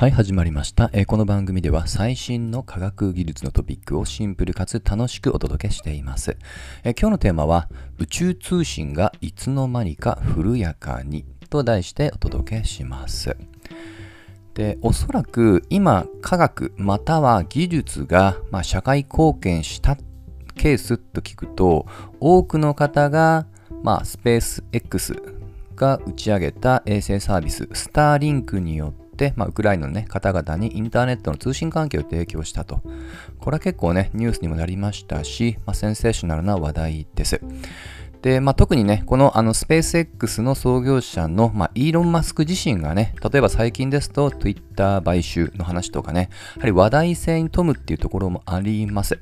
[0.00, 6.38] はい、始まりました、えーこの番組では最新の科学技術のトピックをシンプルかつ楽しくお届けしています。
[6.84, 13.36] えー今日のテーマは宇宙通信がいつの間にか古やかにと題してお届けします。
[14.54, 19.98] でおそらく今科学または技術が、まあ、社会貢献した
[20.56, 21.84] ケースと聞くと
[22.20, 23.46] 多くの方が、
[23.82, 25.14] まあ、スペース X
[25.76, 28.99] が打ち上げた衛星サービススターリンクによって、
[29.36, 32.80] まあ、ウクライナの、ね、方々にインターネットの通信環境を提供したと
[33.38, 37.40] これは結構ねニュースにもなりましたし、まあ、センセーショナルな話題です
[38.22, 49.18] で、まあ、特にね、このあのスペース X の創業者の、まあ、イーロン・マスク自身がね、例えば最近ですと Twitter 買収の話とかね、やはり話題性に富むっていうところもあります。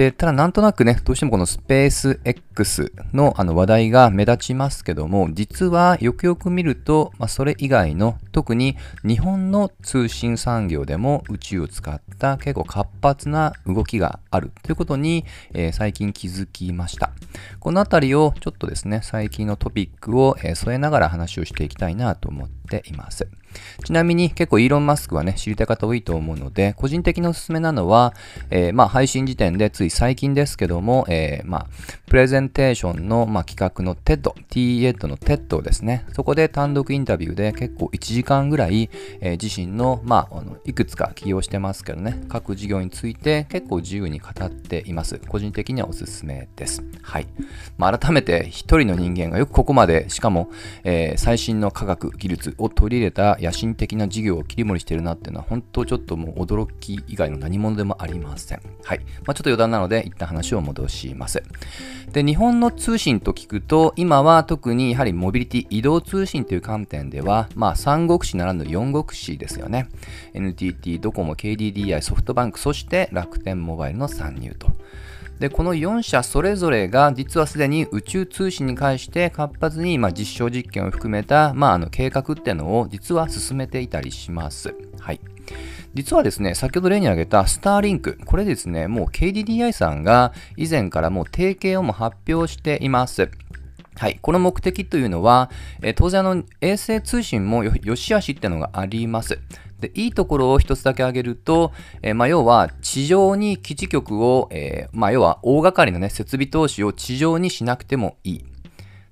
[0.00, 17.10] で、ただなんとなくね、どうしてもこのスペース X のあの話題が目立ちますけども、実はよくよく見ると、まあ、それ以外の特に日本の通信産業でも宇宙を使った結構活発な動きがあるということに、えー最近気づきました。
[17.58, 23.28] このあたりをちょっとですね、最近のトピックを、えー添えながら話をしていきたいなと思っています。
[23.84, 28.14] ちなみに結構イーロン・マスクはね、知りたい方多いと思うので、個人的におすすめなのは、
[28.50, 31.66] えーまあ配信時点でつい最近ですけども、えーまあ
[32.06, 36.04] プレゼンテーションの、まあ、企画の TED、T8 の TED ですね。
[36.12, 45.18] そこで単独インタビューで結構1時間ぐらい、えー自身の、まあ、あのいくつか起用してますけどね、各事業について結構自由に語っています。
[45.28, 46.82] 個人的にはおすすめです。
[47.02, 47.26] はい。
[47.78, 50.50] まあ、改めて一人の人間がよくここまで、しかも、
[50.84, 58.60] え最新の科学技術を取り入れた野心的な事業を切り盛りしてるなっていうのは、本当ちょっともう驚き以外の何者でもありません。
[58.84, 59.00] はい。
[59.26, 61.42] まあ、ちょっと余談なので、一旦話を戻します。
[62.12, 69.88] で、日本の通信と聞くと、今は特にやはりモビリティ、移動通信という観点では、まあ、三国志ならぬ四国志ですよね。
[70.34, 74.68] NTT、ドコモ、KDDI、ソフトバンク、そして楽天モバイルの参入と。
[75.40, 84.74] で、この4社それぞれが実はすでに宇宙通信に関して活発に、まあ、実証実験を含めた、まあ、あの計画っていうのを実は進めていたりします。
[85.00, 85.20] はい。
[85.94, 93.30] 実はですね、先ほど例に挙げたスターリンク、これですね、もう KDDI さんが以前からもう提携をも発表しています。
[93.96, 94.18] はい。
[94.20, 95.50] この目的というのは、
[95.82, 99.38] え当然あの衛星通信もよ良し悪しっていうのがあります。
[99.80, 108.44] で、いいところを一つだけ挙げると、えーまあ、要は地上に基地局を、えーまあ、要は大掛かりなね、設備投資を地上にしなくてもいい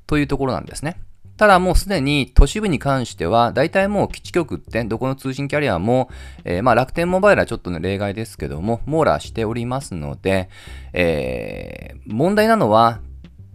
[0.06, 1.01] というところなんですね。
[1.37, 6.11] ただもうすでに都市部に関しては、大体もう基地局ってどこの通信キャリアも、
[6.45, 10.49] えーまあ楽天モバイルはちょっとね例外ですけども、網羅しておりますので、
[10.93, 13.00] えー問題なのは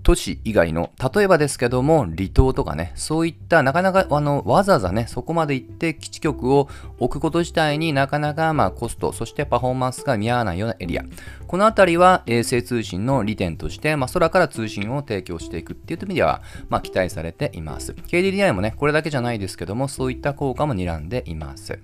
[0.04, 6.68] 都市以外の、例えばですけども、離島とかね、そういったなかなかあのわざわざね、そこまで行って基地局を
[7.00, 11.06] 置くこと自体になかなかまあコスト、そしてパフォーマンスが見合わないようなエリア。
[11.48, 17.94] このあたりは衛星通信の利点として、まあ、空から通信を提供していくっていう意味では、まあ、期待されています。
[17.94, 21.80] KDDI もね、これだけじゃないですけども、そういった効果も睨んでいます。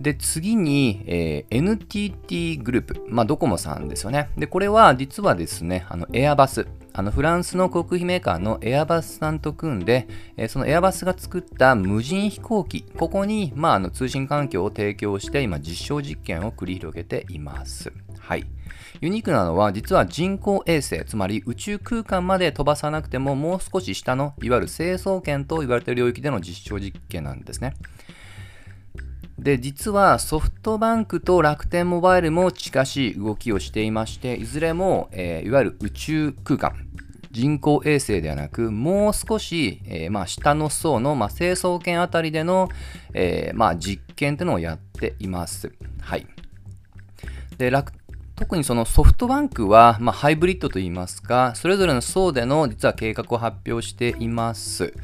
[0.00, 4.30] で、次に、えー NTT グループ、まあ、ドコモさんですよね。
[4.36, 17.92] で、これは実はですね、あの、エアバス、あの、フランスの航空機メーカーのエアバスさんと組んで、えそのエアバスが作った無人飛行機、ここに、まあ、あの、通信環境を提供して、今、実証実験を繰り広げています。
[18.18, 18.44] はい。
[19.00, 27.74] ユニークなのは、実は人工衛星、つまり宇宙空間まで飛ばさなくても、もう少し下の、いわゆる成層圏と言われている領域での実証実験なんですね。
[29.40, 36.74] で実はソフトバンクと楽天モバイルも近しい動きをしていましていずれも、えーいわゆる宇宙空間
[37.30, 42.68] 人工衛星ではなくもう少し、えーまあ、下の層の、まあ、成層圏あたりでの、
[43.14, 45.72] えーまあ、実験というのをやっています。
[46.00, 46.26] はい、
[47.56, 47.92] で楽
[48.40, 54.94] 特にそのソフトバンクは、まあ、ハイブリッドといいますか、それぞれの層での実は計画を発表しています。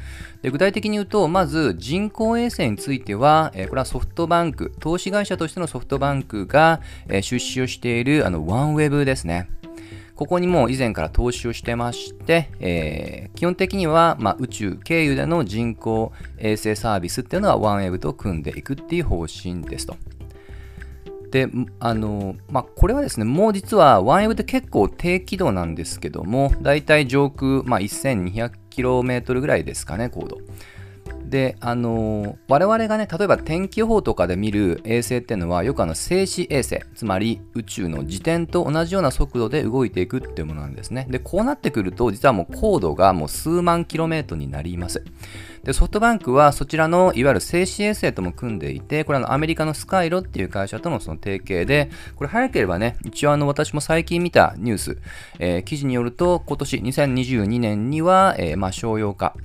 [0.41, 9.47] で具体的に言うと、まず人工衛星については、えこれはソフトバンク、投資会社としてのソフトバンクが、え出資をしているあのワンウェブですね。
[10.15, 19.95] ここにも以前から投資をしてまして、えー基本的には、まあ、宇宙経由での人工衛星サービスっていうのはワンウェブと組んでいくっていう方針ですと。
[21.31, 30.37] で、あの、まあ、これはですね、もう実は OneWeb って結構低軌道なんですけども、だいたい上空、まあ、1200km ぐらいですかね、高度。
[31.29, 41.05] で、あの我々がね、例えば天気予報とかで見る衛星っていうのは、よくあの静止衛星、つまり宇宙の自転と同じような速度で動いていくっていうものなんですね。
[41.09, 45.03] で、こうなってくると、実はもう高度がもう数万キロメートルになります。
[45.63, 54.97] で、ソフトバンクはそちらのいわゆる静止衛星とも組んでいて、これはあのアメリカのスカイロっていう会社とのその提携で、これ早ければね、一応あの私も最近見たニュース、
[55.39, 59.35] えー記事によると、今年2022年には、えーまあ商用化。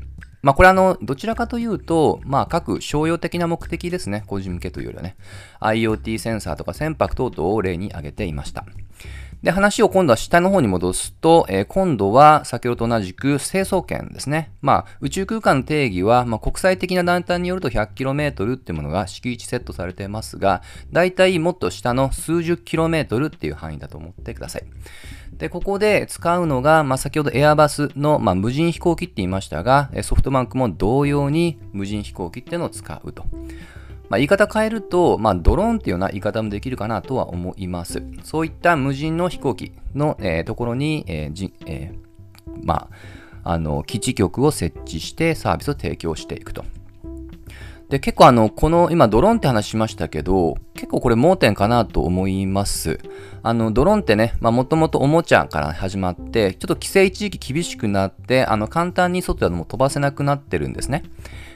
[0.42, 4.24] まあこれあの、どちらかというと、まあ各商用的な目的ですね。
[4.26, 5.16] 個人向けというよりはね。
[5.60, 8.64] IoT センサーとか船舶等々を例に挙げていました。
[9.42, 14.52] で、話を今度は下の方に戻すと、えー今度は先ほどと同じく成層圏ですね。
[14.60, 20.62] まあ、宇宙空間の定義は、まあ、国際的な団体によると 100km っていうものが敷地セットされていますが、
[20.92, 24.64] だいたいもっと下の数十 km っていう範囲だと思ってください。
[25.42, 33.24] で、ここで使うのが、まあ、先ほどエアバスの、まあ、無人飛行機って言いましたが、ソフトバンクも同様に無人飛行機っていうのを使うと。
[34.08, 38.04] まあ、言い方変えると、まあ、ドローンっていうような言い方もできるかなとは思います。
[38.22, 42.88] そういった無人の飛行機の、えーところに、えーじえーま
[43.42, 46.64] あ、あの基地局を設置してサービスを提供していくと。
[47.88, 52.98] で、結構あの、この、今ドローンって話しましたけど、結構これ盲点かなと思います。
[53.44, 61.04] あの、ドローンってね、まあもともとおもちゃから始まって、ちょっと規制一時期厳しくなって、あの、簡単に外ではも飛ばせなくなってるんですね。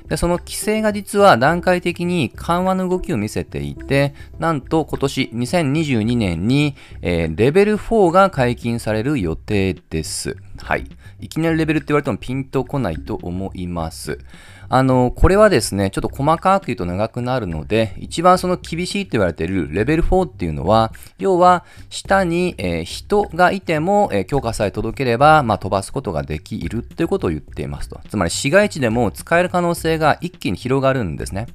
[0.09, 10.37] で、その規制が実は段階的に緩和の動きを見せていて、なんと今年2022年に、えーレベル4が解禁される予定です。
[10.59, 10.87] はい。
[11.19, 14.21] いきなりレベルって言われてもピンとこないと思います。
[14.69, 28.01] あの、これはですね、ちょっと細かく言うと長くなるので、一番その厳しいと言われているレベル4っていうのは、要は下に、えー人がいても、えー許可さえ届ければ、まあ、飛ばすことができるということを言っていますと。
[28.09, 31.47] つまり市街地でも使える可能性が一気に広がるんですね。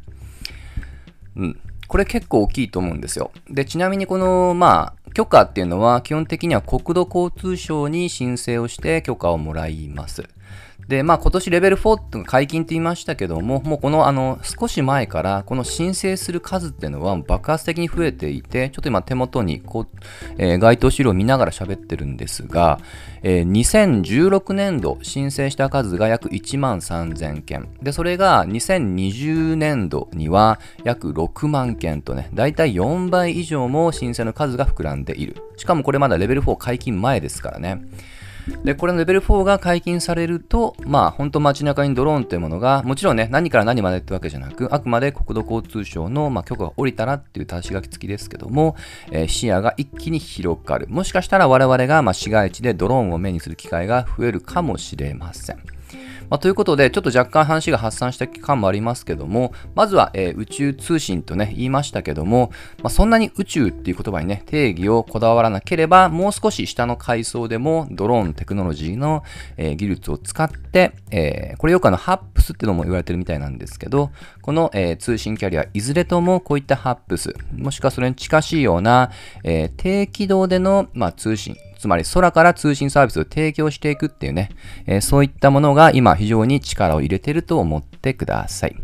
[1.35, 1.59] うん。
[1.87, 3.31] これ結構大きいと思うんですよ。
[3.49, 10.23] で、ちなみにこの、まあ、許可っていうのは基本的には国土交通省に申請をして許可をもらいます。
[10.91, 19.87] で、まあ今年レベル4って解禁って言いましたけども、もうこのあの少し前からこの申請する数っていうのは爆発的に増えていて、ちょっと今手元にこう、
[20.37, 22.77] えー該当資料を見ながら喋ってるんですが、
[23.23, 27.69] えー2016年度申請した数が約1万3000件。
[27.81, 35.37] で、それが2020年度には約6万件とね、だいたい4倍以上も申請の数が膨らんでいる。
[35.55, 37.81] しかもこれまだレベル4解禁前ですからね。
[38.63, 48.75] で、これのレベル4が解禁されると、まあ、本当街中にドローンというものが、もちろんね、何から何までってわけじゃなく、あくまで国土交通省の、まあ、許可が下りたらっていう足し書き付きですけども、
[49.11, 50.87] えー視野が一気に広がる。
[50.89, 55.80] もしかしたら我々が、まあ、市街地でドローンを目にする機会が増えるかもしれません。
[56.31, 62.51] まあ、ということで、ちょっと若干話が発散した期間もありますけども、まずは、えー宇宙通信とね、言いましたけども、
[62.81, 69.23] まあ、そんなに宇宙っていう言葉にね、定義をこだわらなければ、もう少し下の階層でも、ドローンテクノロジーの、
[69.57, 74.11] えー技術を使って、えーこれよくあの、ハップってのも言われてるみたいなんですけど、
[74.41, 79.11] この、えー通信キャリア、いずれともこういったハップス、もしくはそれに近しいような、
[79.43, 84.49] えー低軌道での、まあ、通信、つまり空から通信サービスを提供していくっていうね、
[84.85, 88.75] えーそういったものが今非常に力を入れてると思ってください。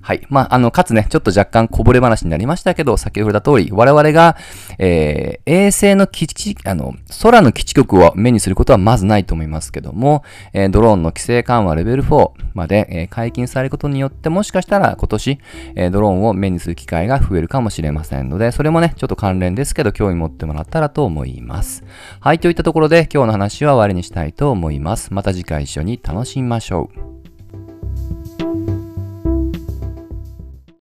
[0.00, 0.26] はい。
[0.30, 4.36] まあ、あの、かつね、ちょっと若干こぼれ話になりましたけど、先ほど言った通り、我々が、
[4.78, 15.38] えー衛星の基地、あの、空の基地局を目にすることはまずないと思いますけども、えードローンの規制緩和レベル4まで、えー解禁されることによって、もしかしたら今年、
[15.74, 21.84] えードローンを目にする機会が増えるかもしれませんので、それもね、ちょっと関連ですけど、興味持ってもらったらと思います。
[22.20, 25.12] はい、といったところで今日の話は終わりにしたいと思います。
[25.12, 27.25] また次回一緒に楽しみましょう。